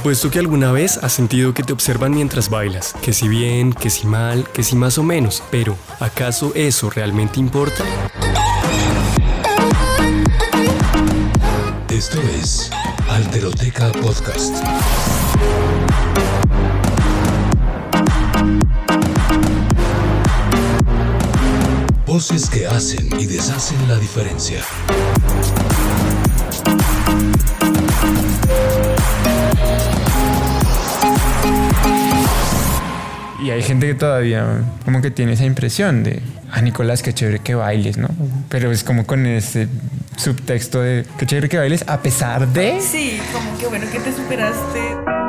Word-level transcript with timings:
Apuesto 0.00 0.30
que 0.30 0.38
alguna 0.38 0.72
vez 0.72 0.96
has 0.96 1.12
sentido 1.12 1.52
que 1.52 1.62
te 1.62 1.74
observan 1.74 2.12
mientras 2.12 2.48
bailas, 2.48 2.94
que 3.02 3.12
si 3.12 3.28
bien, 3.28 3.74
que 3.74 3.90
si 3.90 4.06
mal, 4.06 4.48
que 4.54 4.62
si 4.62 4.74
más 4.74 4.96
o 4.96 5.02
menos, 5.02 5.42
pero 5.50 5.76
¿acaso 6.00 6.52
eso 6.54 6.88
realmente 6.88 7.38
importa? 7.38 7.84
Esto 11.90 12.18
es 12.40 12.70
Alteroteca 13.10 13.92
Podcast. 13.92 14.54
Voces 22.06 22.48
que 22.48 22.66
hacen 22.66 23.06
y 23.20 23.26
deshacen 23.26 23.86
la 23.86 23.98
diferencia. 23.98 24.64
Y 33.42 33.50
hay 33.50 33.62
gente 33.62 33.86
que 33.86 33.94
todavía 33.94 34.62
como 34.84 35.00
que 35.00 35.10
tiene 35.10 35.32
esa 35.32 35.44
impresión 35.44 36.02
de, 36.02 36.20
ah, 36.50 36.60
Nicolás, 36.60 37.02
qué 37.02 37.12
chévere 37.12 37.38
que 37.38 37.54
bailes, 37.54 37.96
¿no? 37.96 38.08
Pero 38.48 38.70
es 38.70 38.84
como 38.84 39.06
con 39.06 39.26
ese 39.26 39.68
subtexto 40.16 40.82
de, 40.82 41.06
qué 41.18 41.26
chévere 41.26 41.48
que 41.48 41.58
bailes 41.58 41.84
a 41.86 42.02
pesar 42.02 42.46
de... 42.48 42.80
Sí, 42.80 43.18
como 43.32 43.56
que 43.58 43.66
bueno 43.66 43.86
que 43.90 44.00
te 44.00 44.12
superaste. 44.12 45.19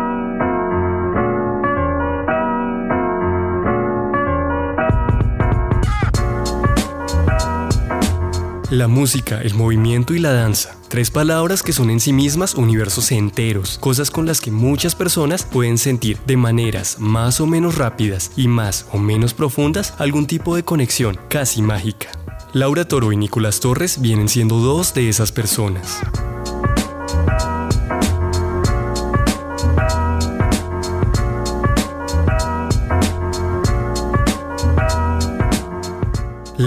La 8.72 8.88
música, 8.88 9.41
el 9.41 9.53
movimiento 9.53 10.14
y 10.14 10.19
la 10.19 10.31
danza. 10.31 10.77
Tres 10.88 11.11
palabras 11.11 11.61
que 11.61 11.73
son 11.73 11.89
en 11.89 12.00
sí 12.00 12.14
mismas 12.14 12.55
universos 12.55 13.11
enteros, 13.11 13.78
cosas 13.78 14.09
con 14.09 14.25
las 14.25 14.39
que 14.39 14.50
muchas 14.50 14.95
personas 14.95 15.44
pueden 15.44 15.78
sentir 15.78 16.17
de 16.25 16.38
maneras 16.38 16.95
más 16.97 17.41
o 17.41 17.47
menos 17.47 17.78
rápidas 17.78 18.31
y 18.38 18.47
más 18.47 18.88
o 18.94 18.97
menos 18.97 19.33
profundas 19.33 19.94
algún 19.97 20.25
tipo 20.25 20.55
de 20.55 20.63
conexión 20.63 21.19
casi 21.28 21.61
mágica. 21.61 22.11
Laura 22.53 22.88
Toro 22.88 23.11
y 23.11 23.17
Nicolás 23.17 23.59
Torres 23.59 24.00
vienen 24.00 24.30
siendo 24.30 24.59
dos 24.59 24.94
de 24.94 25.09
esas 25.09 25.33
personas. 25.33 26.00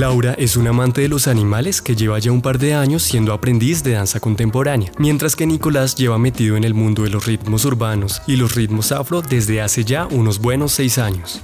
Laura 0.00 0.34
es 0.34 0.56
una 0.56 0.70
amante 0.70 1.03
de 1.03 1.09
los 1.09 1.28
animales 1.28 1.81
que 1.81 1.95
lleva 1.95 2.19
ya 2.19 2.33
un 2.33 2.42
par 2.42 2.59
de 2.59 2.75
años 2.75 3.03
siendo 3.03 3.33
aprendiz 3.33 3.84
de 3.84 3.92
danza 3.92 4.19
contemporánea, 4.19 4.91
mientras 4.98 5.36
que 5.36 5.46
Nicolás 5.46 5.95
lleva 5.95 6.18
metido 6.18 6.57
en 6.57 6.64
el 6.64 6.74
mundo 6.74 7.05
de 7.05 7.11
los 7.11 7.27
ritmos 7.27 7.64
urbanos 7.64 8.20
y 8.27 8.36
los 8.36 8.55
ritmos 8.55 8.91
afro 8.91 9.23
desde 9.23 9.63
hace 9.63 9.85
ya 9.85 10.07
unos 10.07 10.41
buenos 10.41 10.73
seis 10.73 10.98
años. 10.98 11.42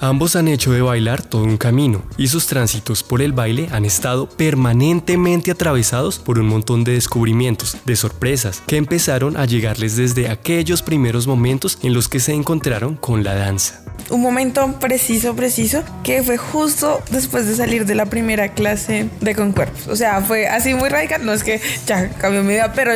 Ambos 0.00 0.36
han 0.36 0.46
hecho 0.46 0.70
de 0.70 0.80
bailar 0.80 1.22
todo 1.22 1.42
un 1.42 1.56
camino 1.56 2.04
y 2.16 2.28
sus 2.28 2.46
tránsitos 2.46 3.02
por 3.02 3.20
el 3.20 3.32
baile 3.32 3.68
han 3.72 3.84
estado 3.84 4.28
permanentemente 4.28 5.50
atravesados 5.50 6.20
por 6.20 6.38
un 6.38 6.46
montón 6.46 6.84
de 6.84 6.92
descubrimientos, 6.92 7.76
de 7.84 7.96
sorpresas, 7.96 8.62
que 8.68 8.76
empezaron 8.76 9.36
a 9.36 9.44
llegarles 9.44 9.96
desde 9.96 10.28
aquellos 10.28 10.82
primeros 10.82 11.26
momentos 11.26 11.80
en 11.82 11.94
los 11.94 12.06
que 12.06 12.20
se 12.20 12.32
encontraron 12.32 12.94
con 12.94 13.24
la 13.24 13.34
danza. 13.34 13.82
Un 14.08 14.22
momento 14.22 14.72
preciso, 14.78 15.34
preciso, 15.34 15.82
que 16.04 16.22
fue 16.22 16.36
justo 16.36 17.02
después 17.10 17.48
de 17.48 17.56
salir 17.56 17.84
de 17.84 17.96
la 17.96 18.06
primera 18.06 18.50
clase 18.54 19.08
de 19.20 19.34
Concuerpos. 19.34 19.88
O 19.88 19.96
sea, 19.96 20.20
fue 20.20 20.46
así 20.46 20.74
muy 20.74 20.90
radical, 20.90 21.26
no 21.26 21.32
es 21.32 21.42
que 21.42 21.60
ya 21.86 22.08
cambió 22.10 22.44
mi 22.44 22.54
vida, 22.54 22.72
pero 22.72 22.92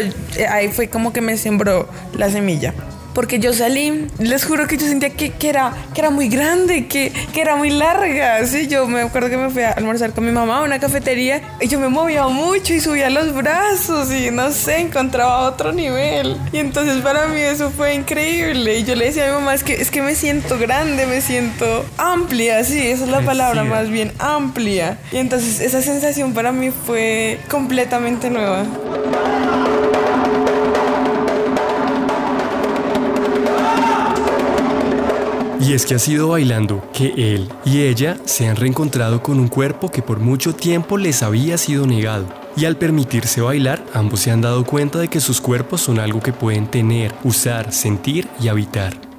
ahí 0.49 0.69
fue 0.69 0.89
como 0.89 1.13
que 1.13 1.21
me 1.21 1.37
sembró 1.37 1.89
la 2.15 2.31
semilla 2.31 2.73
porque 3.15 3.39
yo 3.39 3.53
salí, 3.53 4.07
les 4.19 4.45
juro 4.45 4.67
que 4.67 4.77
yo 4.77 4.87
sentía 4.87 5.11
que, 5.11 5.33
era, 5.43 5.73
que 5.95 6.01
era 6.01 6.11
muy 6.11 6.29
grande, 6.29 6.87
que, 6.87 7.13
que, 7.33 7.41
era 7.41 7.57
muy 7.57 7.71
larga. 7.71 8.45
Sí, 8.47 8.67
yo 8.69 8.87
me 8.87 9.03
acuerdo 9.03 9.29
que 9.29 9.37
me 9.37 9.51
fui 9.51 9.63
a 9.63 9.73
almorzar 9.73 10.13
con 10.13 10.25
mi 10.25 10.33
mamá 10.33 10.59
a 10.59 10.63
una 10.63 10.79
cafetería 10.79 11.43
y 11.61 11.69
yo 11.69 11.79
me 11.79 11.89
movía 11.89 12.27
mucho 12.29 12.75
y 12.75 12.81
subía 12.81 13.11
los 13.11 13.35
brazos 13.35 14.13
y 14.13 14.31
no 14.31 14.51
sé, 14.53 14.81
encontraba 14.81 15.41
otro 15.41 15.73
nivel. 15.73 16.37
Y 16.53 16.59
entonces 16.59 16.99
para 17.03 17.27
mí 17.27 17.41
eso 17.41 17.71
fue 17.71 17.95
increíble. 17.95 18.79
Y 18.79 18.85
yo 18.85 18.95
le 18.95 19.07
decía 19.07 19.25
a 19.25 19.29
mi 19.29 19.35
mamá, 19.35 19.55
es 19.55 19.65
que, 19.65 19.75
es 19.75 19.91
que 19.91 20.03
me 20.03 20.15
siento 20.15 20.59
grande, 20.59 21.07
me 21.07 21.21
siento 21.21 21.85
amplia, 21.99 22.65
sí, 22.65 22.87
esa 22.87 23.05
es 23.05 23.11
la 23.11 23.21
palabra 23.21 23.65
más 23.65 23.91
bien, 23.91 24.13
amplia. 24.19 24.99
Y 25.13 25.19
entonces 25.19 25.61
esa 25.61 25.83
sensación 25.83 26.33
para 26.33 26.53
mí 26.53 26.71
fue 26.71 27.39
completamente 27.49 28.31
nueva. 28.31 28.65
Y 35.63 35.75
es 35.75 35.87
que 35.87 35.95
ha 35.95 35.99
sido 36.01 36.29
bailando 36.29 36.83
que 36.93 37.35
él 37.35 37.49
y 37.65 37.83
ella 37.83 38.17
se 38.25 38.49
han 38.49 38.57
reencontrado 38.57 39.23
con 39.23 39.39
un 39.39 39.47
cuerpo 39.47 39.91
que 39.91 40.03
por 40.03 40.19
mucho 40.19 40.55
tiempo 40.55 40.99
les 40.99 41.23
había 41.23 41.57
sido 41.57 41.87
negado. 41.87 42.27
Y 42.57 42.65
al 42.65 42.77
permitirse 42.77 43.41
bailar, 43.41 43.85
ambos 43.95 44.21
se 44.21 44.33
han 44.33 44.41
dado 44.41 44.65
cuenta 44.65 44.99
de 44.99 45.09
que 45.09 45.21
sus 45.21 45.41
cuerpos 45.41 45.81
son 45.81 46.01
algo 46.01 46.21
que 46.21 46.33
pueden 46.33 46.67
tener, 46.67 47.15
usar, 47.23 47.73
sentir 47.73 48.29
y 48.41 48.49
habitar 48.49 49.12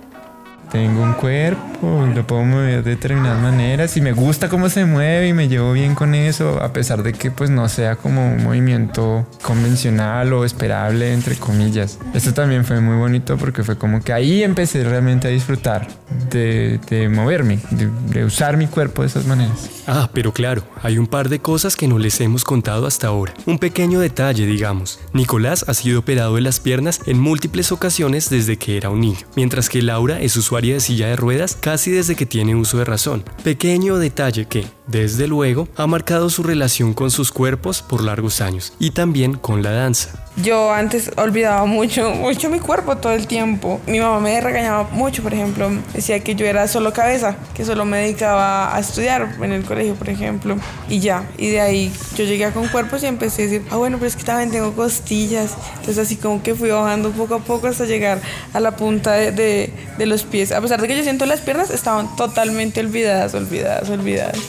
tengo 0.73 1.03
un 1.03 1.13
cuerpo, 1.13 2.09
lo 2.15 2.25
puedo 2.25 2.43
mover 2.43 2.83
de 2.83 2.95
determinadas 2.95 3.39
maneras 3.39 3.95
y 3.95 4.01
me 4.01 4.11
gusta 4.11 4.49
cómo 4.49 4.69
se 4.69 4.85
mueve 4.85 5.27
y 5.27 5.33
me 5.33 5.47
llevo 5.47 5.71
bien 5.71 5.93
con 5.93 6.15
eso, 6.15 6.63
a 6.63 6.73
pesar 6.73 7.03
de 7.03 7.13
que 7.13 7.29
pues 7.29 7.51
no 7.51 7.69
sea 7.69 7.95
como 7.95 8.33
un 8.33 8.43
movimiento 8.43 9.27
convencional 9.43 10.33
o 10.33 10.43
esperable, 10.43 11.13
entre 11.13 11.35
comillas. 11.35 11.99
Esto 12.15 12.33
también 12.33 12.65
fue 12.65 12.81
muy 12.81 12.97
bonito 12.97 13.37
porque 13.37 13.63
fue 13.63 13.77
como 13.77 14.01
que 14.01 14.13
ahí 14.13 14.41
empecé 14.41 14.83
realmente 14.83 15.27
a 15.27 15.29
disfrutar 15.29 15.87
de, 16.31 16.79
moverme, 17.13 17.59
de, 17.69 17.91
de 18.09 18.25
usar 18.25 18.57
mi 18.57 18.65
cuerpo 18.65 19.03
de 19.03 19.09
esas 19.09 19.27
maneras. 19.27 19.69
Ah, 19.85 20.09
pero 20.11 20.33
claro, 20.33 20.63
hay 20.81 20.97
un 20.97 21.05
par 21.05 21.29
de 21.29 21.37
cosas 21.37 21.75
que 21.75 21.87
no 21.87 21.99
les 21.99 22.19
hemos 22.19 22.43
contado 22.43 22.87
hasta 22.87 23.05
ahora. 23.05 23.35
Un 23.45 23.59
pequeño 23.59 23.99
detalle, 23.99 24.47
digamos. 24.47 24.99
Nicolás 25.13 25.65
ha 25.67 25.75
sido 25.75 25.99
operado 25.99 26.33
de 26.33 26.41
las 26.41 26.59
piernas 26.59 27.01
en 27.05 27.19
múltiples 27.19 27.71
ocasiones 27.71 28.31
desde 28.31 28.57
que 28.57 28.75
era 28.75 28.89
un 28.89 29.01
niño, 29.01 29.19
mientras 29.35 29.69
que 29.69 29.83
Laura 29.83 30.19
es 30.19 30.35
usuaria 30.35 30.62
de 30.71 30.79
silla 30.79 31.07
de 31.07 31.15
ruedas 31.15 31.57
casi 31.59 31.91
desde 31.91 32.15
que 32.15 32.25
tiene 32.25 32.55
uso 32.55 32.77
de 32.77 32.85
razón. 32.85 33.23
Pequeño 33.43 33.97
detalle 33.97 34.45
que, 34.45 34.65
desde 34.87 35.27
luego, 35.27 35.67
ha 35.75 35.87
marcado 35.87 36.29
su 36.29 36.43
relación 36.43 36.93
con 36.93 37.11
sus 37.11 37.31
cuerpos 37.31 37.81
por 37.81 38.03
largos 38.03 38.41
años 38.41 38.73
y 38.79 38.91
también 38.91 39.35
con 39.35 39.63
la 39.63 39.71
danza. 39.71 40.09
Yo 40.35 40.73
antes 40.73 41.11
olvidaba 41.15 41.65
mucho, 41.65 42.09
mucho 42.09 42.49
mi 42.49 42.59
cuerpo 42.59 42.97
todo 42.97 43.13
el 43.13 43.27
tiempo. 43.27 43.79
Mi 43.85 43.99
mamá 43.99 44.19
me 44.19 44.41
regañaba 44.41 44.89
mucho, 44.91 45.21
por 45.21 45.33
ejemplo, 45.33 45.69
decía 45.93 46.21
que 46.21 46.33
yo 46.33 46.47
era 46.47 46.67
solo 46.67 46.91
cabeza, 46.91 47.35
que 47.53 47.63
solo 47.63 47.85
me 47.85 47.99
dedicaba 47.99 48.75
a 48.75 48.79
estudiar 48.79 49.35
en 49.39 49.51
el 49.51 49.63
colegio, 49.63 49.93
por 49.93 50.09
ejemplo, 50.09 50.57
y 50.89 50.99
ya. 50.99 51.23
Y 51.37 51.51
de 51.51 51.61
ahí 51.61 51.93
yo 52.15 52.25
llegué 52.25 52.45
a 52.45 52.51
con 52.51 52.67
cuerpos 52.67 53.03
y 53.03 53.05
empecé 53.05 53.43
a 53.43 53.45
decir, 53.45 53.61
ah, 53.69 53.77
bueno, 53.77 53.97
pero 53.97 54.07
es 54.07 54.15
que 54.15 54.23
también 54.23 54.49
tengo 54.49 54.73
costillas. 54.73 55.55
Entonces 55.75 55.99
así 55.99 56.15
como 56.15 56.41
que 56.41 56.55
fui 56.55 56.69
bajando 56.69 57.11
poco 57.11 57.35
a 57.35 57.39
poco 57.39 57.67
hasta 57.67 57.85
llegar 57.85 58.19
a 58.53 58.59
la 58.59 58.75
punta 58.75 59.13
de, 59.13 59.71
de 59.97 60.05
los 60.07 60.23
pies. 60.23 60.51
A 60.51 60.61
pesar 60.61 60.81
de 60.81 60.87
que 60.87 60.97
yo 60.97 61.03
siento 61.03 61.27
las 61.27 61.41
piernas, 61.41 61.69
estaban 61.69 62.15
totalmente 62.15 62.79
olvidadas, 62.79 63.35
olvidadas, 63.35 63.87
olvidadas. 63.89 64.39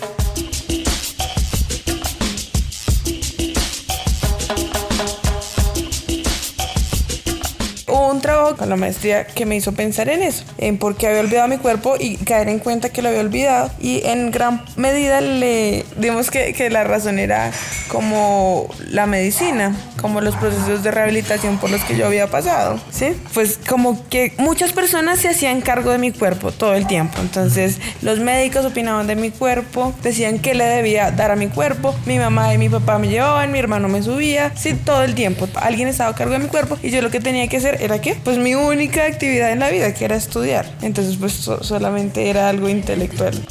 Trabajo 8.44 8.56
con 8.56 8.68
la 8.68 8.76
maestría 8.76 9.26
que 9.26 9.46
me 9.46 9.56
hizo 9.56 9.72
pensar 9.72 10.08
en 10.08 10.22
eso, 10.22 10.44
en 10.58 10.78
por 10.78 10.96
qué 10.96 11.06
había 11.08 11.20
olvidado 11.20 11.48
mi 11.48 11.58
cuerpo 11.58 11.94
y 11.98 12.16
caer 12.16 12.48
en 12.48 12.58
cuenta 12.58 12.90
que 12.90 13.02
lo 13.02 13.08
había 13.08 13.20
olvidado. 13.20 13.70
Y 13.80 14.02
en 14.04 14.30
gran 14.30 14.62
medida 14.76 15.20
le 15.20 15.84
dimos 15.96 16.30
que, 16.30 16.52
que 16.52 16.70
la 16.70 16.84
razón 16.84 17.18
era 17.18 17.50
como 17.88 18.68
la 18.90 19.06
medicina, 19.06 19.74
como 20.04 20.20
los 20.20 20.36
procesos 20.36 20.82
de 20.82 20.90
rehabilitación 20.90 21.56
por 21.56 21.70
los 21.70 21.82
que 21.82 21.96
yo 21.96 22.04
había 22.04 22.26
pasado, 22.26 22.78
¿sí? 22.90 23.16
Pues 23.32 23.58
como 23.66 24.06
que 24.10 24.34
muchas 24.36 24.74
personas 24.74 25.18
se 25.18 25.30
hacían 25.30 25.62
cargo 25.62 25.92
de 25.92 25.96
mi 25.96 26.12
cuerpo 26.12 26.52
todo 26.52 26.74
el 26.74 26.86
tiempo. 26.86 27.22
Entonces 27.22 27.78
los 28.02 28.18
médicos 28.18 28.66
opinaban 28.66 29.06
de 29.06 29.16
mi 29.16 29.30
cuerpo, 29.30 29.94
decían 30.02 30.40
qué 30.40 30.52
le 30.52 30.66
debía 30.66 31.10
dar 31.10 31.30
a 31.30 31.36
mi 31.36 31.46
cuerpo, 31.46 31.94
mi 32.04 32.18
mamá 32.18 32.52
y 32.52 32.58
mi 32.58 32.68
papá 32.68 32.98
me 32.98 33.08
llevaban, 33.08 33.50
mi 33.50 33.58
hermano 33.58 33.88
me 33.88 34.02
subía, 34.02 34.52
sí, 34.54 34.74
todo 34.74 35.02
el 35.04 35.14
tiempo. 35.14 35.48
Alguien 35.54 35.88
estaba 35.88 36.14
cargo 36.14 36.34
de 36.34 36.40
mi 36.40 36.48
cuerpo 36.48 36.76
y 36.82 36.90
yo 36.90 37.00
lo 37.00 37.10
que 37.10 37.20
tenía 37.20 37.48
que 37.48 37.56
hacer 37.56 37.78
era 37.80 37.98
qué? 38.02 38.14
Pues 38.22 38.36
mi 38.36 38.54
única 38.54 39.06
actividad 39.06 39.52
en 39.52 39.60
la 39.60 39.70
vida, 39.70 39.94
que 39.94 40.04
era 40.04 40.16
estudiar. 40.16 40.66
Entonces 40.82 41.16
pues 41.16 41.32
solamente 41.32 42.28
era 42.28 42.50
algo 42.50 42.68
intelectual. 42.68 43.42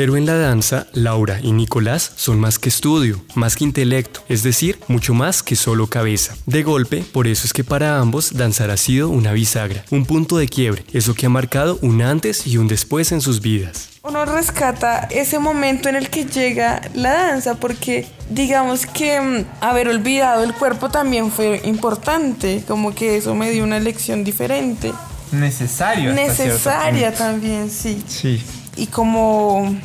Pero 0.00 0.16
en 0.16 0.24
la 0.24 0.38
danza, 0.38 0.86
Laura 0.94 1.40
y 1.42 1.52
Nicolás 1.52 2.12
son 2.16 2.40
más 2.40 2.58
que 2.58 2.70
estudio, 2.70 3.22
más 3.34 3.54
que 3.54 3.64
intelecto, 3.64 4.22
es 4.30 4.42
decir, 4.42 4.78
mucho 4.88 5.12
más 5.12 5.42
que 5.42 5.56
solo 5.56 5.88
cabeza. 5.88 6.34
De 6.46 6.62
golpe, 6.62 7.04
por 7.12 7.26
eso 7.26 7.46
es 7.46 7.52
que 7.52 7.64
para 7.64 7.98
ambos 7.98 8.32
danzar 8.32 8.70
ha 8.70 8.78
sido 8.78 9.10
una 9.10 9.32
bisagra, 9.32 9.84
un 9.90 10.06
punto 10.06 10.38
de 10.38 10.48
quiebre, 10.48 10.86
eso 10.94 11.12
que 11.12 11.26
ha 11.26 11.28
marcado 11.28 11.78
un 11.82 12.00
antes 12.00 12.46
y 12.46 12.56
un 12.56 12.66
después 12.66 13.12
en 13.12 13.20
sus 13.20 13.42
vidas. 13.42 13.90
Uno 14.02 14.24
rescata 14.24 15.06
ese 15.10 15.38
momento 15.38 15.90
en 15.90 15.96
el 15.96 16.08
que 16.08 16.24
llega 16.24 16.80
la 16.94 17.12
danza 17.12 17.56
porque 17.56 18.08
digamos 18.30 18.86
que 18.86 19.20
mm, 19.20 19.44
haber 19.60 19.88
olvidado 19.88 20.44
el 20.44 20.54
cuerpo 20.54 20.88
también 20.88 21.30
fue 21.30 21.60
importante, 21.66 22.64
como 22.66 22.94
que 22.94 23.18
eso 23.18 23.34
me 23.34 23.50
dio 23.50 23.64
una 23.64 23.78
lección 23.78 24.24
diferente. 24.24 24.94
Necesario. 25.30 26.14
Necesaria 26.14 27.12
también, 27.12 27.70
sí. 27.70 28.02
Sí 28.08 28.42
y 28.76 28.86
como 28.86 29.76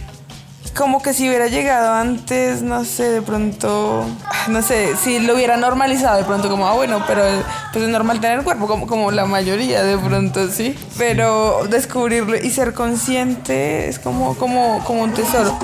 como 0.75 1.01
que 1.01 1.13
si 1.13 1.27
hubiera 1.27 1.47
llegado 1.47 1.93
antes, 1.93 2.61
no 2.61 2.83
sé, 2.83 3.09
de 3.09 3.21
pronto, 3.21 4.05
no 4.49 4.61
sé, 4.61 4.95
si 4.97 5.19
lo 5.19 5.35
hubiera 5.35 5.55
normalizado 5.55 6.17
de 6.17 6.25
pronto 6.25 6.49
como, 6.49 6.67
ah, 6.67 6.73
bueno, 6.73 7.01
pero 7.07 7.23
pues 7.71 7.85
es 7.85 7.89
normal 7.89 8.19
tener 8.19 8.43
cuerpo, 8.43 8.67
como, 8.67 8.85
como 8.85 9.11
la 9.11 9.25
mayoría 9.25 9.83
de 9.83 9.97
pronto, 9.97 10.49
¿sí? 10.49 10.75
Pero 10.97 11.65
descubrirlo 11.69 12.35
y 12.35 12.49
ser 12.49 12.73
consciente 12.73 13.87
es 13.87 13.99
como, 13.99 14.35
como, 14.35 14.83
como 14.83 15.03
un 15.03 15.13
tesoro. 15.13 15.57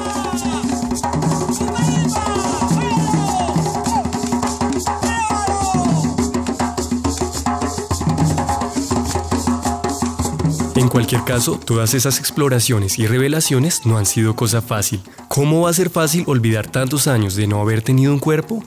Cualquier 10.92 11.24
caso, 11.24 11.58
todas 11.58 11.94
esas 11.94 12.20
exploraciones 12.20 13.00
y 13.00 13.08
revelaciones 13.08 13.86
no 13.86 13.98
han 13.98 14.06
sido 14.06 14.36
cosa 14.36 14.62
fácil. 14.62 15.00
¿Cómo 15.30 15.62
va 15.62 15.70
a 15.70 15.74
ser 15.74 15.90
fácil 15.90 16.26
olvidar 16.28 16.68
tantos 16.68 17.08
años 17.08 17.36
de 17.38 17.48
no 17.48 17.62
haber 17.62 17.82
tenido 17.82 18.12
un 18.12 18.20
cuerpo? 18.20 18.62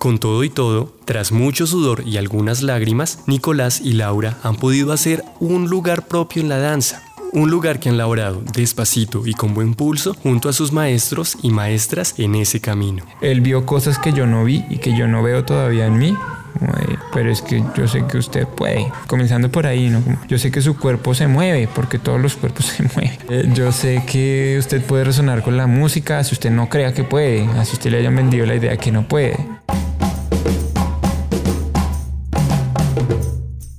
Con 0.00 0.18
todo 0.18 0.42
y 0.42 0.50
todo, 0.50 0.92
tras 1.04 1.30
mucho 1.30 1.68
sudor 1.68 2.02
y 2.04 2.16
algunas 2.16 2.62
lágrimas, 2.62 3.20
Nicolás 3.28 3.80
y 3.80 3.92
Laura 3.92 4.38
han 4.42 4.56
podido 4.56 4.92
hacer 4.92 5.22
un 5.38 5.70
lugar 5.70 6.08
propio 6.08 6.42
en 6.42 6.48
la 6.48 6.58
danza. 6.58 7.04
Un 7.32 7.48
lugar 7.48 7.78
que 7.78 7.90
han 7.90 7.96
laborado 7.96 8.42
despacito 8.52 9.24
y 9.24 9.32
con 9.32 9.54
buen 9.54 9.74
pulso 9.74 10.14
junto 10.14 10.48
a 10.48 10.52
sus 10.52 10.72
maestros 10.72 11.36
y 11.42 11.50
maestras 11.50 12.14
en 12.18 12.34
ese 12.34 12.60
camino. 12.60 13.04
Él 13.20 13.40
vio 13.40 13.66
cosas 13.66 14.00
que 14.00 14.12
yo 14.12 14.26
no 14.26 14.44
vi 14.44 14.64
y 14.68 14.78
que 14.78 14.96
yo 14.96 15.06
no 15.06 15.22
veo 15.22 15.44
todavía 15.44 15.86
en 15.86 15.98
mí 15.98 16.16
pero 17.16 17.30
es 17.30 17.40
que 17.40 17.64
yo 17.74 17.88
sé 17.88 18.04
que 18.06 18.18
usted 18.18 18.46
puede. 18.46 18.92
Comenzando 19.06 19.50
por 19.50 19.66
ahí, 19.66 19.88
¿no? 19.88 20.02
Yo 20.28 20.36
sé 20.36 20.50
que 20.50 20.60
su 20.60 20.76
cuerpo 20.76 21.14
se 21.14 21.26
mueve, 21.26 21.66
porque 21.66 21.98
todos 21.98 22.20
los 22.20 22.36
cuerpos 22.36 22.66
se 22.76 22.82
mueven. 22.82 23.18
Eh, 23.30 23.50
yo 23.54 23.72
sé 23.72 24.02
que 24.06 24.56
usted 24.58 24.82
puede 24.82 25.04
resonar 25.04 25.42
con 25.42 25.56
la 25.56 25.66
música, 25.66 26.22
si 26.24 26.34
usted 26.34 26.50
no 26.50 26.68
crea 26.68 26.92
que 26.92 27.04
puede, 27.04 27.46
así 27.58 27.72
usted 27.72 27.90
le 27.90 28.00
hayan 28.00 28.14
vendido 28.14 28.44
la 28.44 28.54
idea 28.54 28.76
que 28.76 28.92
no 28.92 29.08
puede. 29.08 29.34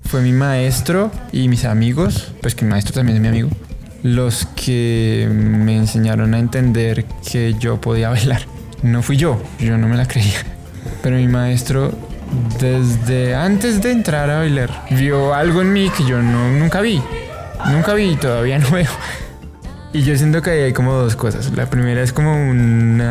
Fue 0.06 0.22
mi 0.22 0.32
maestro 0.32 1.12
y 1.32 1.48
mis 1.48 1.64
amigos, 1.66 2.34
pues 2.42 2.56
que 2.56 2.66
mi 2.66 2.72
maestro 2.72 2.96
también 2.96 3.18
es 3.18 3.22
mi 3.22 3.28
amigo, 3.28 3.50
los 4.02 4.48
que 4.48 5.30
me 5.32 5.78
enseñaron 5.78 6.34
a 6.34 6.40
entender 6.40 7.06
que 7.32 7.54
yo 7.60 7.80
podía 7.80 8.10
bailar. 8.16 8.42
No 8.82 9.04
fui 9.04 9.16
yo, 9.16 9.40
yo 9.60 9.78
no 9.78 9.88
me 9.88 9.96
la 9.96 10.08
creía. 10.08 10.44
Pero 11.04 11.18
mi 11.18 11.28
maestro 11.28 12.07
desde 12.60 13.36
antes 13.36 13.82
de 13.82 13.92
entrar 13.92 14.30
a 14.30 14.40
bailar, 14.40 14.86
vio 14.92 15.34
algo 15.34 15.62
en 15.62 15.74
mí 15.74 15.90
que 15.96 16.04
yo 16.04 16.22
no, 16.22 16.52
nunca 16.52 16.82
vi. 16.82 17.02
Nunca 17.72 17.94
vi 17.94 18.12
y 18.12 18.16
todavía 18.16 18.60
no 18.60 18.70
veo. 18.72 18.90
Y 19.94 20.04
yo 20.04 20.16
siento 20.18 20.42
que 20.42 20.52
hay 20.52 20.74
como 20.74 20.94
dos 20.94 21.16
cosas. 21.16 21.52
La 21.56 21.70
primera 21.70 22.02
es 22.02 22.14
como 22.14 22.36
un 22.36 23.02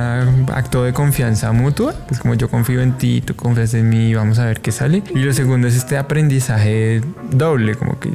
acto 0.52 0.84
de 0.84 0.92
confianza 0.92 1.50
mutua. 1.52 1.94
Es 2.10 2.18
como 2.18 2.34
yo 2.34 2.48
confío 2.48 2.80
en 2.80 2.98
ti, 2.98 3.22
tú 3.22 3.34
confías 3.34 3.74
en 3.74 3.88
mí, 3.88 4.14
vamos 4.14 4.38
a 4.38 4.44
ver 4.44 4.60
qué 4.60 4.72
sale. 4.72 5.02
Y 5.14 5.18
lo 5.18 5.32
segundo 5.32 5.66
es 5.68 5.74
este 5.74 5.96
aprendizaje 5.96 7.00
doble, 7.30 7.74
como 7.74 7.98
que 7.98 8.10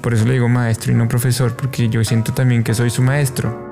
por 0.00 0.12
eso 0.12 0.26
le 0.26 0.34
digo 0.34 0.48
maestro 0.48 0.92
y 0.92 0.94
no 0.94 1.08
profesor, 1.08 1.56
porque 1.56 1.88
yo 1.88 2.04
siento 2.04 2.32
también 2.34 2.62
que 2.62 2.74
soy 2.74 2.90
su 2.90 3.02
maestro. 3.02 3.63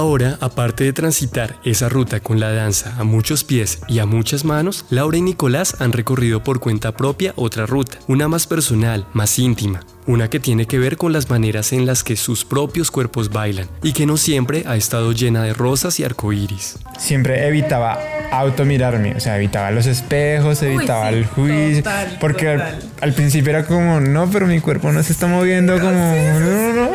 Ahora, 0.00 0.38
aparte 0.40 0.84
de 0.84 0.94
transitar 0.94 1.56
esa 1.62 1.90
ruta 1.90 2.20
con 2.20 2.40
la 2.40 2.50
danza 2.50 2.94
a 2.98 3.04
muchos 3.04 3.44
pies 3.44 3.80
y 3.86 3.98
a 3.98 4.06
muchas 4.06 4.46
manos, 4.46 4.86
Laura 4.88 5.18
y 5.18 5.20
Nicolás 5.20 5.76
han 5.78 5.92
recorrido 5.92 6.42
por 6.42 6.58
cuenta 6.58 6.92
propia 6.92 7.34
otra 7.36 7.66
ruta, 7.66 7.98
una 8.08 8.26
más 8.26 8.46
personal, 8.46 9.06
más 9.12 9.38
íntima, 9.38 9.80
una 10.06 10.30
que 10.30 10.40
tiene 10.40 10.64
que 10.64 10.78
ver 10.78 10.96
con 10.96 11.12
las 11.12 11.28
maneras 11.28 11.74
en 11.74 11.84
las 11.84 12.02
que 12.02 12.16
sus 12.16 12.46
propios 12.46 12.90
cuerpos 12.90 13.28
bailan 13.28 13.68
y 13.82 13.92
que 13.92 14.06
no 14.06 14.16
siempre 14.16 14.64
ha 14.66 14.76
estado 14.76 15.12
llena 15.12 15.42
de 15.42 15.52
rosas 15.52 16.00
y 16.00 16.04
arcoíris. 16.04 16.78
Siempre 16.98 17.46
evitaba 17.46 17.98
automirarme, 18.32 19.16
o 19.16 19.20
sea, 19.20 19.36
evitaba 19.36 19.70
los 19.70 19.84
espejos, 19.84 20.62
evitaba 20.62 21.10
el 21.10 21.26
juicio, 21.26 21.84
porque 22.20 22.58
Al, 23.02 23.12
principio 23.12 23.50
era 23.50 23.66
como, 23.66 24.00
no, 24.00 24.30
pero 24.30 24.46
mi 24.46 24.60
cuerpo 24.60 24.92
no 24.92 25.02
se 25.02 25.12
está 25.12 25.26
moviendo 25.26 25.78
como, 25.78 25.92
no, 25.92 26.72
no. 26.72 26.90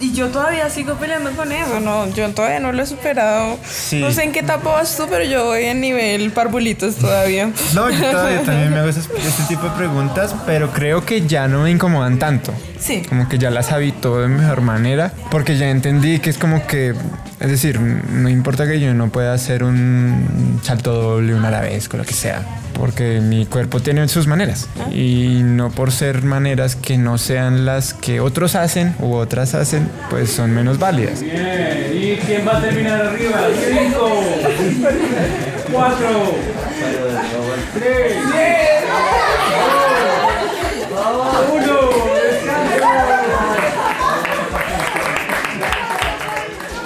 Y 0.00 0.12
yo 0.12 0.28
todavía 0.28 0.68
sigo 0.70 0.94
peleando 0.94 1.30
con 1.32 1.52
eso, 1.52 1.78
no, 1.78 2.08
yo 2.14 2.28
todavía 2.30 2.58
no 2.58 2.72
lo 2.72 2.82
he 2.82 2.86
superado. 2.86 3.58
No 3.92 4.10
sé 4.10 4.24
en 4.24 4.32
qué 4.32 4.40
etapa 4.40 4.72
vas 4.72 4.96
tú, 4.96 5.06
pero 5.08 5.24
yo 5.24 5.44
voy 5.44 5.64
en 5.64 5.80
nivel 5.80 6.32
parbulitos 6.32 6.96
todavía. 6.96 7.50
No, 7.74 7.88
yo 7.90 8.10
todavía 8.10 8.42
también 8.42 8.72
me 8.72 8.80
hago 8.80 8.88
este 8.88 9.08
tipo 9.48 9.62
de 9.62 9.70
preguntas, 9.70 10.34
pero 10.46 10.70
creo 10.70 11.04
que 11.04 11.26
ya 11.26 11.46
no 11.46 11.62
me 11.62 11.70
incomodan 11.70 12.18
tanto. 12.18 12.52
Sí. 12.84 13.02
Como 13.08 13.30
que 13.30 13.38
ya 13.38 13.50
las 13.50 13.72
habito 13.72 14.20
de 14.20 14.28
mejor 14.28 14.60
manera, 14.60 15.10
porque 15.30 15.56
ya 15.56 15.70
entendí 15.70 16.18
que 16.18 16.28
es 16.28 16.36
como 16.36 16.66
que, 16.66 16.94
es 17.40 17.50
decir, 17.50 17.80
no 17.80 18.28
importa 18.28 18.66
que 18.68 18.78
yo 18.78 18.92
no 18.92 19.08
pueda 19.08 19.32
hacer 19.32 19.64
un 19.64 20.60
salto 20.62 20.92
doble, 20.92 21.34
un 21.34 21.46
arabesco, 21.46 21.96
lo 21.96 22.04
que 22.04 22.12
sea 22.12 22.42
porque 22.74 23.20
mi 23.20 23.46
cuerpo 23.46 23.80
tiene 23.80 24.06
sus 24.08 24.26
maneras 24.26 24.68
y 24.92 25.40
no 25.42 25.70
por 25.70 25.92
ser 25.92 26.22
maneras 26.22 26.76
que 26.76 26.98
no 26.98 27.18
sean 27.18 27.64
las 27.64 27.94
que 27.94 28.20
otros 28.20 28.56
hacen 28.56 28.94
u 28.98 29.14
otras 29.14 29.54
hacen, 29.54 29.88
pues 30.10 30.30
son 30.30 30.50
menos 30.50 30.78
válidas. 30.78 31.22
Bien, 31.22 31.90
¿y 31.94 32.16
quién 32.16 32.46
va 32.46 32.58
a 32.58 32.60
terminar 32.60 33.00
arriba? 33.00 33.46
Cinco, 33.64 34.22
cuatro, 35.72 36.34
tres, 37.74 38.73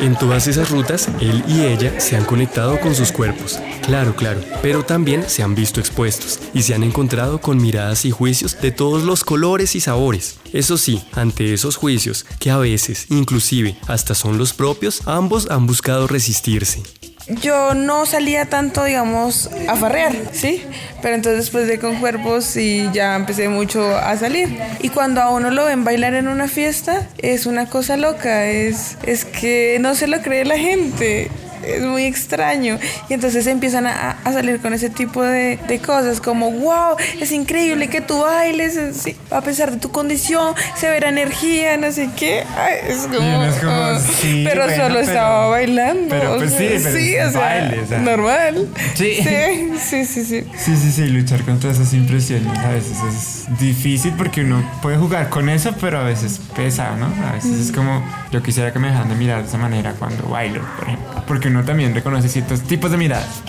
En 0.01 0.17
todas 0.17 0.47
esas 0.47 0.71
rutas, 0.71 1.09
él 1.21 1.43
y 1.49 1.63
ella 1.63 1.99
se 2.01 2.17
han 2.17 2.25
conectado 2.25 2.79
con 2.81 2.95
sus 2.95 3.11
cuerpos, 3.11 3.59
claro, 3.85 4.15
claro, 4.15 4.41
pero 4.63 4.85
también 4.85 5.25
se 5.29 5.43
han 5.43 5.57
visto 5.57 5.81
expuestos 5.81 6.39
y 6.55 6.63
se 6.63 6.75
han 6.75 6.85
encontrado 6.85 7.41
con 7.41 7.61
miradas 7.61 8.05
y 8.05 8.13
juicios 8.13 8.61
de 8.61 8.71
todos 8.71 9.03
los 9.03 9.25
colores 9.25 9.75
y 9.75 9.81
sabores. 9.81 10.39
Eso 10.53 10.79
sí, 10.79 11.03
ante 11.13 11.53
esos 11.53 11.75
juicios, 11.75 12.27
que 12.39 12.51
a 12.51 12.59
veces, 12.59 13.07
inclusive, 13.11 13.77
hasta 13.89 14.15
son 14.15 14.39
los 14.39 14.53
propios, 14.53 15.03
ambos 15.07 15.51
han 15.51 15.67
buscado 15.67 16.07
resistirse 16.07 16.83
yo 17.29 17.75
no 17.75 18.07
salía 18.07 18.47
tanto, 18.47 18.85
digamos, 18.85 19.51
a 19.69 19.77
farrear, 19.77 20.13
¿sí? 20.33 20.65
Pero 21.03 21.15
entonces 21.15 21.45
después 21.45 21.67
de 21.67 21.79
con 21.79 21.97
cuerpos 21.97 22.57
y 22.57 22.91
ya 22.93 23.17
empecé 23.17 23.49
mucho 23.49 23.97
a 23.97 24.17
salir. 24.17 24.59
Y 24.81 24.89
cuando 24.89 25.21
a 25.21 25.31
uno 25.31 25.51
lo 25.51 25.65
ven 25.65 25.85
bailar 25.85 26.15
en 26.15 26.29
una 26.29 26.49
fiesta, 26.49 27.07
es 27.19 27.47
una 27.47 27.67
cosa 27.67 27.97
loca, 27.97 28.47
es, 28.47 28.97
es 29.05 29.25
que 29.25 29.79
no 29.81 29.95
se 29.95 30.07
lo 30.07 30.21
cree 30.23 30.45
la 30.45 30.59
gente. 30.59 31.31
Es 31.77 31.83
muy 31.83 32.05
extraño. 32.05 32.79
Y 33.09 33.15
entonces 33.15 33.47
empiezan 33.47 33.87
a, 33.87 34.19
a 34.25 34.33
salir 34.33 34.61
con 34.61 34.73
ese 34.75 34.91
tipo 34.91 35.23
de, 35.23 35.59
de, 35.69 35.79
cosas 35.79 36.21
como, 36.21 36.51
wow, 36.51 36.97
es 37.21 37.33
increíble 37.33 37.89
que 37.89 38.01
tú 38.01 38.21
bailes, 38.21 38.79
sí, 38.97 39.17
a 39.31 39.41
pesar 39.41 39.71
de 39.71 39.79
tu 39.79 39.91
condición, 39.91 40.55
severa 40.77 41.09
energía, 41.09 41.77
no 41.77 41.91
sé 41.93 42.11
qué. 42.17 42.45
Ay, 42.57 42.75
es 42.89 43.07
como... 43.07 43.45
Es 43.45 43.55
como 43.57 43.99
sí, 44.01 44.45
pero 44.49 44.65
bueno, 44.65 44.83
solo 44.83 44.95
pero- 44.97 45.07
estaba 45.07 45.49
bailando. 45.49 46.09
pero, 46.09 46.37
pues, 46.37 46.51
sí, 46.53 46.69
pero 46.83 46.97
sí, 46.97 47.15
es 47.15 47.29
o 47.29 47.31
sea, 47.33 47.41
baile, 47.41 47.81
o 47.81 47.87
sea. 47.87 47.99
normal. 47.99 48.69
Sí. 48.95 49.15
sí, 49.23 49.73
sí, 49.79 50.05
sí. 50.05 50.25
sí. 50.25 50.45
Sí, 50.57 50.77
sí, 50.77 50.93
sí, 50.93 51.09
luchar 51.09 51.43
contra 51.43 51.71
esas 51.71 51.93
impresiones 51.95 52.59
a 52.59 52.69
veces 52.71 52.97
es 53.09 53.59
difícil 53.59 54.13
porque 54.17 54.43
uno 54.43 54.63
puede 54.83 54.97
jugar 54.97 55.29
con 55.29 55.49
eso, 55.49 55.75
pero 55.81 55.99
a 55.99 56.03
veces 56.03 56.41
pesa, 56.55 56.97
¿no? 56.97 57.07
A 57.29 57.33
veces 57.33 57.53
es 57.59 57.73
como, 57.73 58.03
yo 58.31 58.43
quisiera 58.43 58.73
que 58.73 58.79
me 58.79 58.89
dejan 58.89 59.09
de 59.09 59.15
mirar 59.15 59.43
de 59.43 59.49
esa 59.49 59.59
manera 59.59 59.93
cuando 59.99 60.29
bailo, 60.29 60.63
por 60.77 60.89
ejemplo, 60.89 61.18
porque 61.29 61.49
uno 61.49 61.63
también 61.63 61.95
reconoce 61.95 62.29
ciertos 62.29 62.63
tipos 62.63 62.91
de 62.91 62.97
miradas. 62.97 63.43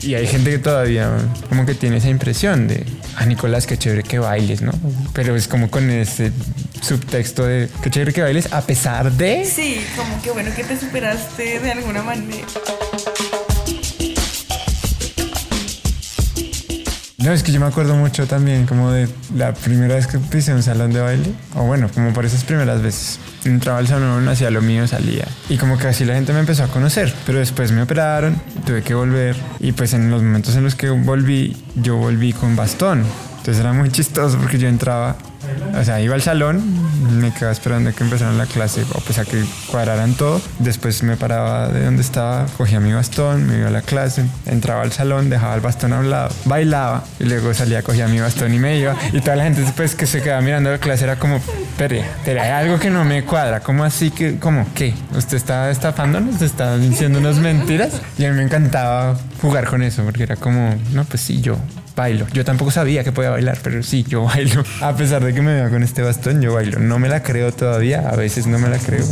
Y 0.00 0.14
hay 0.14 0.26
gente 0.26 0.50
que 0.50 0.58
todavía 0.58 1.10
como 1.50 1.66
que 1.66 1.74
tiene 1.74 1.98
esa 1.98 2.08
impresión 2.08 2.66
de, 2.66 2.86
ah, 3.16 3.26
Nicolás, 3.26 3.66
qué 3.66 3.76
chévere 3.76 4.04
que 4.04 4.18
bailes, 4.18 4.62
¿no? 4.62 4.72
Pero 5.12 5.36
es 5.36 5.48
como 5.48 5.70
con 5.70 5.90
ese 5.90 6.32
subtexto 6.80 7.44
de, 7.44 7.68
qué 7.82 7.90
chévere 7.90 8.14
que 8.14 8.22
bailes 8.22 8.50
a 8.54 8.62
pesar 8.62 9.12
de... 9.12 9.44
Sí, 9.44 9.84
como 9.96 10.22
que 10.22 10.30
bueno 10.30 10.50
que 10.56 10.64
te 10.64 10.78
superaste 10.78 11.60
de 11.60 11.72
alguna 11.72 12.02
manera. 12.02 12.46
No, 17.20 17.32
es 17.32 17.42
que 17.42 17.50
yo 17.50 17.58
me 17.58 17.66
acuerdo 17.66 17.96
mucho 17.96 18.28
también 18.28 18.64
como 18.64 18.92
de 18.92 19.08
la 19.34 19.52
primera 19.52 19.96
vez 19.96 20.06
que 20.06 20.18
un 20.18 20.62
salón 20.62 20.92
de 20.92 21.00
baile, 21.00 21.32
o 21.56 21.64
bueno, 21.64 21.90
como 21.92 22.12
por 22.12 22.24
esas 22.24 22.44
primeras 22.44 22.80
veces. 22.80 23.18
Entraba 23.44 23.78
al 23.78 23.88
salón, 23.88 24.28
hacía 24.28 24.52
lo 24.52 24.62
mío, 24.62 24.86
salía. 24.86 25.26
Y 25.48 25.56
como 25.56 25.76
que 25.78 25.88
así 25.88 26.04
la 26.04 26.14
gente 26.14 26.32
me 26.32 26.38
empezó 26.38 26.62
a 26.62 26.68
conocer. 26.68 27.12
Pero 27.26 27.40
después 27.40 27.72
me 27.72 27.82
operaron, 27.82 28.40
tuve 28.64 28.82
que 28.82 28.94
volver. 28.94 29.34
Y 29.58 29.72
pues 29.72 29.94
en 29.94 30.12
los 30.12 30.22
momentos 30.22 30.54
en 30.54 30.62
los 30.62 30.76
que 30.76 30.90
volví, 30.90 31.56
yo 31.74 31.96
volví 31.96 32.32
con 32.32 32.54
bastón. 32.54 33.02
Entonces 33.38 33.58
era 33.58 33.72
muy 33.72 33.90
chistoso 33.90 34.38
porque 34.38 34.58
yo 34.58 34.68
entraba, 34.68 35.16
o 35.78 35.84
sea, 35.84 36.00
iba 36.00 36.14
al 36.14 36.22
salón, 36.22 36.62
me 37.18 37.32
quedaba 37.32 37.52
esperando 37.52 37.90
a 37.90 37.92
que 37.92 38.04
empezaran 38.04 38.38
la 38.38 38.46
clase, 38.46 38.84
o 38.94 39.00
pues 39.00 39.18
a 39.18 39.24
que 39.24 39.44
cuadraran 39.70 40.14
todo. 40.14 40.40
Después 40.58 41.02
me 41.02 41.16
paraba 41.16 41.68
de 41.68 41.84
donde 41.84 42.02
estaba, 42.02 42.46
cogía 42.56 42.80
mi 42.80 42.92
bastón, 42.92 43.46
me 43.46 43.58
iba 43.58 43.68
a 43.68 43.70
la 43.70 43.82
clase, 43.82 44.24
entraba 44.46 44.82
al 44.82 44.92
salón, 44.92 45.30
dejaba 45.30 45.54
el 45.54 45.60
bastón 45.60 45.92
a 45.92 46.00
un 46.00 46.10
lado, 46.10 46.34
bailaba 46.44 47.04
y 47.18 47.24
luego 47.24 47.52
salía, 47.54 47.82
cogía 47.82 48.08
mi 48.08 48.20
bastón 48.20 48.54
y 48.54 48.58
me 48.58 48.78
iba. 48.78 48.94
Y 49.12 49.20
toda 49.20 49.36
la 49.36 49.44
gente 49.44 49.62
después 49.62 49.94
que 49.94 50.06
se 50.06 50.22
quedaba 50.22 50.40
mirando 50.40 50.70
la 50.70 50.78
clase 50.78 51.04
era 51.04 51.16
como, 51.16 51.36
espere, 51.36 52.04
hay 52.26 52.50
algo 52.50 52.78
que 52.78 52.90
no 52.90 53.04
me 53.04 53.24
cuadra. 53.24 53.60
¿Cómo 53.60 53.84
así 53.84 54.10
que, 54.10 54.38
cómo 54.38 54.66
qué? 54.74 54.94
¿Usted 55.16 55.36
está 55.36 55.70
estafándonos? 55.70 56.40
¿Usted 56.40 56.78
diciendo 56.78 57.18
unas 57.18 57.36
mentiras? 57.36 58.00
Y 58.18 58.24
a 58.24 58.30
mí 58.30 58.36
me 58.36 58.42
encantaba 58.42 59.16
jugar 59.40 59.66
con 59.66 59.82
eso 59.82 60.04
porque 60.04 60.24
era 60.24 60.36
como, 60.36 60.74
no, 60.92 61.04
pues 61.04 61.22
sí, 61.22 61.40
yo 61.40 61.56
bailo. 61.96 62.26
Yo 62.32 62.44
tampoco 62.44 62.70
sabía 62.70 63.02
que 63.04 63.12
podía 63.12 63.30
bailar, 63.30 63.58
pero 63.62 63.82
sí, 63.82 64.04
yo 64.06 64.24
bailo. 64.24 64.62
A 64.80 64.94
pesar 64.94 65.24
de 65.24 65.34
que 65.34 65.42
me 65.42 65.54
vea 65.54 65.68
con 65.70 65.82
este 65.82 66.02
bastón, 66.02 66.40
yo 66.40 66.54
bailo. 66.54 66.78
No 66.78 66.98
me 66.98 67.08
la 67.08 67.22
creo 67.22 67.52
todavía, 67.52 68.08
a 68.08 68.16
veces 68.16 68.46
no 68.46 68.58
me 68.58 68.68
la 68.68 68.78
creo. 68.78 69.04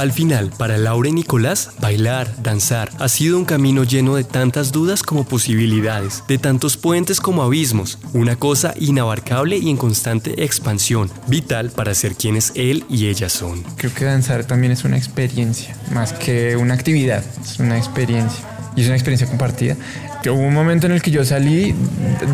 Al 0.00 0.12
final, 0.12 0.50
para 0.56 0.78
Laura 0.78 1.10
y 1.10 1.12
Nicolás, 1.12 1.72
bailar, 1.78 2.42
danzar, 2.42 2.90
ha 2.98 3.06
sido 3.10 3.36
un 3.36 3.44
camino 3.44 3.84
lleno 3.84 4.14
de 4.14 4.24
tantas 4.24 4.72
dudas 4.72 5.02
como 5.02 5.24
posibilidades, 5.24 6.24
de 6.26 6.38
tantos 6.38 6.78
puentes 6.78 7.20
como 7.20 7.42
abismos, 7.42 7.98
una 8.14 8.34
cosa 8.36 8.72
inabarcable 8.80 9.58
y 9.58 9.68
en 9.68 9.76
constante 9.76 10.42
expansión, 10.42 11.10
vital 11.26 11.68
para 11.68 11.92
ser 11.92 12.14
quienes 12.14 12.52
él 12.54 12.86
y 12.88 13.08
ella 13.08 13.28
son. 13.28 13.62
Creo 13.76 13.92
que 13.92 14.06
danzar 14.06 14.46
también 14.46 14.72
es 14.72 14.84
una 14.84 14.96
experiencia, 14.96 15.76
más 15.92 16.14
que 16.14 16.56
una 16.56 16.72
actividad, 16.72 17.22
es 17.44 17.58
una 17.58 17.76
experiencia. 17.76 18.42
Y 18.76 18.80
es 18.80 18.86
una 18.86 18.96
experiencia 18.96 19.26
compartida. 19.26 19.76
Hubo 20.24 20.32
un 20.32 20.54
momento 20.54 20.86
en 20.86 20.92
el 20.92 21.02
que 21.02 21.10
yo 21.10 21.26
salí 21.26 21.74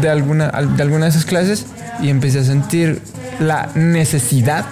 de 0.03 0.09
alguna, 0.09 0.53
de 0.53 0.83
alguna 0.85 1.07
de 1.07 1.11
esas 1.11 1.25
clases 1.25 1.67
y 2.01 2.11
empecé 2.11 2.39
a 2.39 2.45
sentir 2.45 3.03
la 3.41 3.73
necesidad 3.75 4.67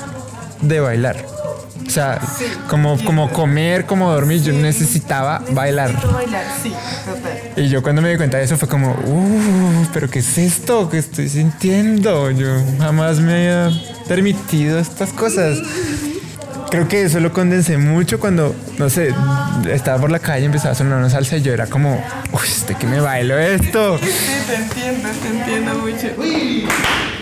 de 0.61 0.79
bailar. 0.79 1.34
O 1.87 1.91
sea, 1.91 2.21
como, 2.69 2.99
como 3.05 3.31
comer, 3.31 3.87
como 3.87 4.13
dormir, 4.13 4.43
yo 4.43 4.53
necesitaba 4.53 5.43
bailar. 5.51 5.93
bailar, 6.13 6.45
sí. 6.63 6.73
Y 7.57 7.69
yo 7.69 7.83
cuando 7.83 8.03
me 8.03 8.11
di 8.11 8.17
cuenta 8.17 8.39
de 8.39 8.45
eso 8.45 8.57
fue 8.57 8.69
como, 8.69 8.93
uh, 8.93 9.87
pero 9.93 10.09
¿qué 10.09 10.21
es 10.21 10.39
esto 10.39 10.89
que 10.89 10.99
estoy 10.99 11.29
sintiendo? 11.29 12.31
Yo 12.31 12.49
jamás 12.79 13.21
me 13.21 13.35
había 13.35 13.81
permitido 14.09 14.79
estas 14.79 15.13
cosas. 15.13 15.59
Creo 16.71 16.89
que 16.89 17.03
eso 17.03 17.21
lo 17.21 17.33
condensé 17.33 17.79
mucho 17.79 18.19
cuando, 18.19 18.55
no 18.79 18.91
sé, 18.91 19.15
estaba 19.71 20.01
por 20.01 20.11
la 20.11 20.19
calle 20.19 20.43
y 20.43 20.47
empezaba 20.47 20.73
a 20.73 20.75
sonar 20.75 20.99
una 20.99 21.11
salsa 21.11 21.37
y 21.37 21.43
yo 21.43 21.53
era 21.53 21.67
como, 21.67 22.03
uy, 22.33 22.41
este 22.45 22.75
que 22.75 22.87
me 22.87 23.01
bailo 23.01 23.39
esto. 23.39 23.99
Sí, 23.99 24.07
te 24.47 24.55
entiendo, 24.57 25.09
te 25.23 25.29
entiendo 25.29 25.75
mucho. 25.75 26.09
pescado 26.17 27.14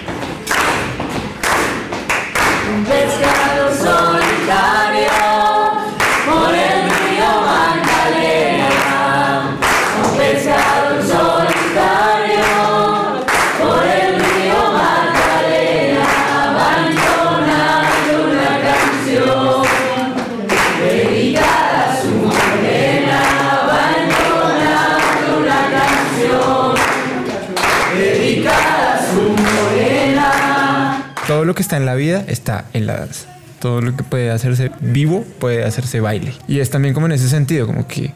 lo 31.53 31.57
que 31.57 31.61
está 31.63 31.77
en 31.77 31.85
la 31.85 31.95
vida 31.95 32.25
está 32.29 32.65
en 32.73 32.87
la 32.87 32.97
danza. 33.01 33.27
Todo 33.61 33.83
lo 33.83 33.95
que 33.95 34.03
puede 34.05 34.31
hacerse 34.31 34.71
vivo 34.81 35.23
puede 35.39 35.65
hacerse 35.65 36.01
baile. 36.01 36.33
Y 36.49 36.61
es 36.61 36.71
también 36.71 36.95
como 36.95 37.05
en 37.07 37.13
ese 37.13 37.29
sentido, 37.29 37.67
como 37.67 37.87
que 37.87 38.15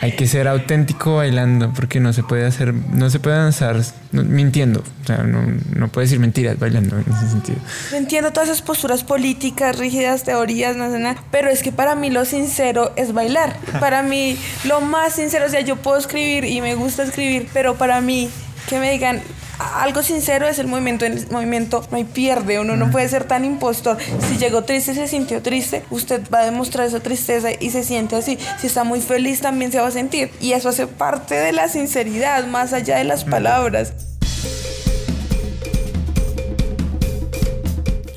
hay 0.00 0.12
que 0.12 0.26
ser 0.26 0.48
auténtico 0.48 1.16
bailando 1.16 1.74
porque 1.74 2.00
no 2.00 2.14
se 2.14 2.22
puede 2.22 2.46
hacer, 2.46 2.72
no 2.72 3.10
se 3.10 3.20
puede 3.20 3.36
danzar 3.36 3.76
no- 4.12 4.24
mintiendo. 4.24 4.82
O 5.02 5.06
sea, 5.06 5.18
no, 5.18 5.42
no 5.76 5.88
puedes 5.88 6.08
decir 6.08 6.20
mentiras 6.20 6.58
bailando 6.58 6.96
en 6.96 7.04
ese 7.14 7.28
sentido. 7.28 7.58
Entiendo 7.92 8.32
todas 8.32 8.48
esas 8.48 8.62
posturas 8.62 9.04
políticas, 9.04 9.78
rígidas, 9.78 10.24
teorías, 10.24 10.74
no 10.74 10.90
sé 10.90 10.98
nada, 11.00 11.22
pero 11.30 11.50
es 11.50 11.62
que 11.62 11.70
para 11.70 11.94
mí 11.94 12.08
lo 12.08 12.24
sincero 12.24 12.94
es 12.96 13.12
bailar. 13.12 13.58
Para 13.78 14.02
mí 14.02 14.38
lo 14.64 14.80
más 14.80 15.12
sincero, 15.16 15.44
o 15.44 15.50
sea, 15.50 15.60
yo 15.60 15.76
puedo 15.76 15.98
escribir 15.98 16.44
y 16.46 16.62
me 16.62 16.74
gusta 16.76 17.02
escribir, 17.02 17.46
pero 17.52 17.74
para 17.76 18.00
mí 18.00 18.30
que 18.70 18.78
me 18.78 18.90
digan 18.90 19.16
"A- 19.18 19.22
algo 19.60 20.02
sincero 20.02 20.48
es 20.48 20.58
el 20.58 20.66
movimiento, 20.66 21.04
en 21.04 21.18
el 21.18 21.30
movimiento 21.30 21.84
no 21.90 21.96
hay 21.96 22.04
pierde, 22.04 22.58
uno 22.58 22.76
no 22.76 22.90
puede 22.90 23.08
ser 23.08 23.24
tan 23.24 23.44
impostor. 23.44 23.98
Si 24.28 24.38
llegó 24.38 24.64
triste, 24.64 24.94
se 24.94 25.06
sintió 25.06 25.42
triste, 25.42 25.84
usted 25.90 26.22
va 26.32 26.40
a 26.40 26.44
demostrar 26.44 26.86
esa 26.86 27.00
tristeza 27.00 27.50
y 27.58 27.70
se 27.70 27.84
siente 27.84 28.16
así. 28.16 28.38
Si 28.58 28.66
está 28.66 28.84
muy 28.84 29.00
feliz, 29.00 29.40
también 29.40 29.70
se 29.70 29.80
va 29.80 29.88
a 29.88 29.90
sentir. 29.90 30.30
Y 30.40 30.52
eso 30.52 30.70
hace 30.70 30.86
parte 30.86 31.34
de 31.34 31.52
la 31.52 31.68
sinceridad, 31.68 32.46
más 32.46 32.72
allá 32.72 32.96
de 32.96 33.04
las 33.04 33.24
palabras. 33.24 33.92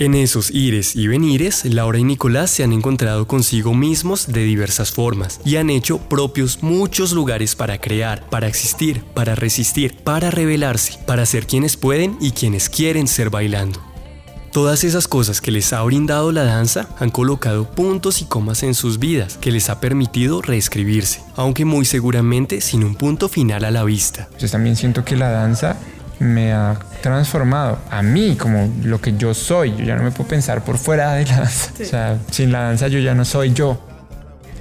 En 0.03 0.15
esos 0.15 0.51
ires 0.51 0.97
y 0.97 1.07
venires, 1.07 1.63
Laura 1.63 1.97
y 1.97 2.03
Nicolás 2.03 2.51
se 2.51 2.61
han 2.61 2.73
encontrado 2.73 3.25
consigo 3.25 3.73
mismos 3.73 4.27
de 4.27 4.43
diversas 4.43 4.91
formas 4.91 5.39
y 5.45 5.55
han 5.55 5.69
hecho 5.69 5.97
propios 5.97 6.61
muchos 6.61 7.13
lugares 7.13 7.55
para 7.55 7.79
crear, 7.79 8.27
para 8.29 8.47
existir, 8.47 9.05
para 9.13 9.33
resistir, 9.33 9.95
para 9.95 10.29
rebelarse, 10.29 10.99
para 11.07 11.25
ser 11.25 11.47
quienes 11.47 11.77
pueden 11.77 12.17
y 12.19 12.31
quienes 12.31 12.67
quieren 12.67 13.07
ser 13.07 13.29
bailando. 13.29 13.79
Todas 14.51 14.83
esas 14.83 15.07
cosas 15.07 15.39
que 15.39 15.51
les 15.51 15.71
ha 15.71 15.81
brindado 15.83 16.33
la 16.33 16.43
danza 16.43 16.89
han 16.99 17.09
colocado 17.09 17.71
puntos 17.71 18.21
y 18.21 18.25
comas 18.25 18.61
en 18.63 18.75
sus 18.75 18.99
vidas 18.99 19.37
que 19.37 19.51
les 19.51 19.69
ha 19.69 19.79
permitido 19.79 20.41
reescribirse, 20.41 21.21
aunque 21.37 21.63
muy 21.63 21.85
seguramente 21.85 22.59
sin 22.59 22.83
un 22.83 22.95
punto 22.95 23.29
final 23.29 23.63
a 23.63 23.71
la 23.71 23.85
vista. 23.85 24.27
Yo 24.37 24.49
también 24.49 24.75
siento 24.75 25.05
que 25.05 25.15
la 25.15 25.31
danza 25.31 25.77
me 26.23 26.53
ha 26.53 26.77
transformado 27.01 27.77
a 27.91 28.01
mí 28.01 28.35
como 28.39 28.73
lo 28.83 28.99
que 29.01 29.15
yo 29.17 29.33
soy. 29.33 29.75
Yo 29.75 29.83
ya 29.85 29.95
no 29.95 30.03
me 30.03 30.11
puedo 30.11 30.29
pensar 30.29 30.63
por 30.63 30.77
fuera 30.77 31.13
de 31.13 31.25
la 31.25 31.37
danza. 31.37 31.71
O 31.81 31.85
sea, 31.85 32.17
sin 32.31 32.51
la 32.51 32.61
danza 32.63 32.87
yo 32.87 32.99
ya 32.99 33.13
no 33.13 33.25
soy 33.25 33.53
yo. 33.53 33.79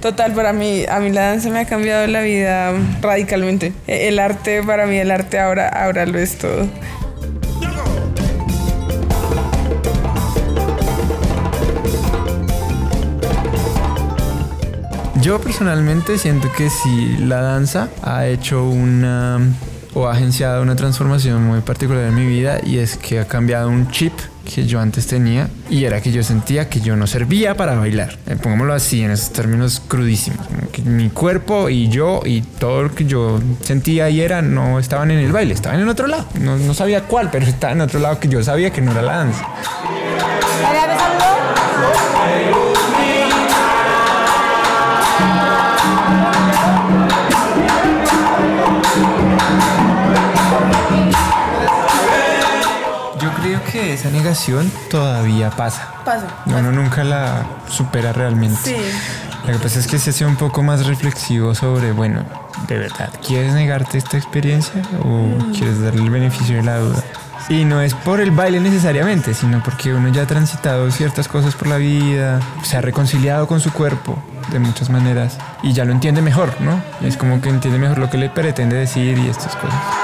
Total, 0.01 0.33
para 0.33 0.51
mí, 0.51 0.83
a 0.89 0.99
mí 0.99 1.11
la 1.11 1.29
danza 1.29 1.49
me 1.49 1.59
ha 1.59 1.65
cambiado 1.65 2.05
la 2.07 2.19
vida 2.21 2.73
radicalmente. 3.01 3.71
E- 3.87 4.09
El 4.09 4.19
arte, 4.19 4.61
para 4.61 4.85
mí, 4.85 4.97
el 4.97 5.09
arte 5.11 5.39
ahora, 5.39 5.69
ahora 5.69 6.05
lo 6.05 6.19
es 6.19 6.37
todo. 6.37 6.67
Yo 15.21 15.39
personalmente 15.39 16.17
siento 16.17 16.51
que 16.51 16.69
sí, 16.69 17.15
la 17.19 17.41
danza 17.41 17.87
ha 18.01 18.25
hecho 18.27 18.67
una 18.67 19.39
o 19.93 20.07
ha 20.07 20.13
agenciado 20.13 20.61
una 20.61 20.75
transformación 20.75 21.43
muy 21.43 21.61
particular 21.61 22.05
en 22.05 22.15
mi 22.15 22.25
vida 22.25 22.59
y 22.63 22.79
es 22.79 22.97
que 22.97 23.19
ha 23.19 23.25
cambiado 23.25 23.69
un 23.69 23.89
chip 23.91 24.13
que 24.43 24.65
yo 24.65 24.79
antes 24.79 25.07
tenía 25.07 25.49
y 25.69 25.85
era 25.85 26.01
que 26.01 26.11
yo 26.11 26.23
sentía 26.23 26.69
que 26.69 26.81
yo 26.81 26.95
no 26.95 27.07
servía 27.07 27.55
para 27.55 27.75
bailar. 27.75 28.17
Eh, 28.27 28.35
pongámoslo 28.41 28.73
así, 28.73 29.01
en 29.01 29.11
esos 29.11 29.31
términos 29.31 29.81
crudísimos. 29.87 30.45
Que 30.71 30.81
mi 30.81 31.09
cuerpo 31.09 31.69
y 31.69 31.87
yo 31.87 32.21
y 32.25 32.41
todo 32.41 32.83
lo 32.83 32.95
que 32.95 33.05
yo 33.05 33.39
sentía 33.61 34.09
y 34.09 34.21
era 34.21 34.41
no 34.41 34.79
estaban 34.79 35.11
en 35.11 35.19
el 35.19 35.31
baile, 35.31 35.53
estaban 35.53 35.79
en 35.79 35.87
otro 35.87 36.07
lado. 36.07 36.25
No, 36.39 36.57
no 36.57 36.73
sabía 36.73 37.03
cuál, 37.03 37.29
pero 37.31 37.45
estaba 37.45 37.73
en 37.73 37.81
otro 37.81 37.99
lado 37.99 38.19
que 38.19 38.27
yo 38.27 38.43
sabía 38.43 38.71
que 38.71 38.81
no 38.81 38.91
era 38.91 39.01
la 39.01 39.17
danza. 39.17 39.47
Que 53.73 53.93
esa 53.93 54.11
negación 54.11 54.71
todavía 54.91 55.49
pasa. 55.49 55.95
Pasa. 56.05 56.27
Uno 56.45 56.71
nunca 56.71 57.03
la 57.03 57.43
supera 57.67 58.13
realmente. 58.13 58.59
Sí. 58.63 58.75
Lo 59.47 59.53
que 59.53 59.59
pasa 59.59 59.79
es 59.79 59.87
que 59.87 59.97
se 59.97 60.11
hace 60.11 60.25
un 60.25 60.35
poco 60.35 60.61
más 60.61 60.85
reflexivo 60.85 61.55
sobre, 61.55 61.91
bueno, 61.91 62.23
de 62.67 62.77
verdad, 62.77 63.09
¿quieres 63.25 63.53
negarte 63.53 63.97
esta 63.97 64.15
experiencia 64.15 64.79
o 65.03 65.27
quieres 65.53 65.81
darle 65.81 66.03
el 66.03 66.11
beneficio 66.11 66.57
de 66.57 66.63
la 66.63 66.77
duda? 66.77 67.03
Y 67.49 67.65
no 67.65 67.81
es 67.81 67.95
por 67.95 68.21
el 68.21 68.29
baile 68.29 68.59
necesariamente, 68.59 69.33
sino 69.33 69.61
porque 69.63 69.91
uno 69.91 70.07
ya 70.09 70.21
ha 70.21 70.27
transitado 70.27 70.89
ciertas 70.91 71.27
cosas 71.27 71.55
por 71.55 71.67
la 71.67 71.77
vida, 71.77 72.39
se 72.61 72.77
ha 72.77 72.81
reconciliado 72.81 73.47
con 73.47 73.59
su 73.59 73.73
cuerpo 73.73 74.21
de 74.51 74.59
muchas 74.59 74.91
maneras 74.91 75.37
y 75.63 75.73
ya 75.73 75.83
lo 75.83 75.91
entiende 75.91 76.21
mejor, 76.21 76.53
¿no? 76.61 76.79
Es 77.01 77.17
como 77.17 77.41
que 77.41 77.49
entiende 77.49 77.79
mejor 77.79 77.97
lo 77.97 78.09
que 78.09 78.19
le 78.19 78.29
pretende 78.29 78.75
decir 78.75 79.17
y 79.17 79.29
estas 79.29 79.55
cosas. 79.55 80.02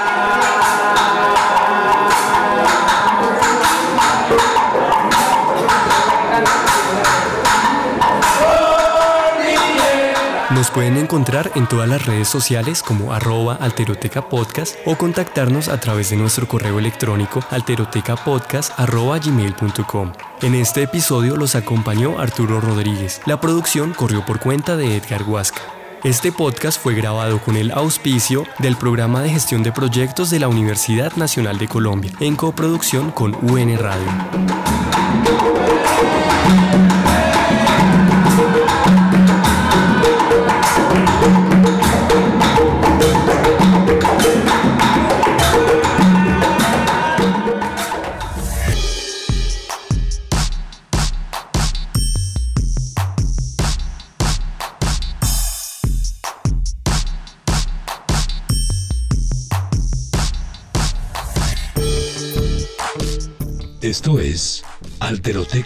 Pueden 10.80 10.96
encontrar 10.96 11.52
en 11.56 11.68
todas 11.68 11.90
las 11.90 12.06
redes 12.06 12.30
sociales 12.30 12.82
como 12.82 13.12
arroba 13.12 13.56
alteroteca 13.56 14.30
podcast 14.30 14.78
o 14.86 14.96
contactarnos 14.96 15.68
a 15.68 15.78
través 15.82 16.10
de 16.10 16.16
nuestro 16.16 16.48
correo 16.48 16.80
electrónico 16.80 17.44
alterotecapodcast 17.50 18.80
arroba 18.80 19.20
gmail.com. 19.20 20.14
En 20.42 20.56
este 20.56 20.84
episodio 20.84 21.36
los 21.36 21.56
acompañó 21.56 22.18
Arturo 22.18 22.62
Rodríguez. 22.62 23.20
La 23.26 23.42
producción 23.42 23.92
corrió 23.92 24.26
por 24.26 24.40
cuenta 24.40 24.78
de 24.78 24.96
Edgar 24.96 25.24
Huasca. 25.24 25.60
Este 26.06 26.32
podcast 26.32 26.82
fue 26.82 26.96
grabado 26.96 27.42
con 27.42 27.58
el 27.58 27.72
auspicio 27.72 28.46
del 28.60 28.78
Programa 28.78 29.20
de 29.22 29.32
Gestión 29.32 29.64
de 29.64 29.74
Proyectos 29.74 30.30
de 30.30 30.40
la 30.40 30.48
Universidad 30.48 31.12
Nacional 31.18 31.58
de 31.58 31.68
Colombia, 31.68 32.14
en 32.22 32.38
coproducción 32.38 33.12
con 33.12 33.36
UN 33.36 33.78
Radio. 33.78 34.08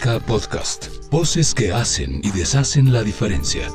Podcast. 0.04 0.88
Voces 1.10 1.54
que 1.54 1.72
hacen 1.72 2.20
y 2.24 2.32
deshacen 2.32 2.92
la 2.92 3.04
diferencia. 3.04 3.70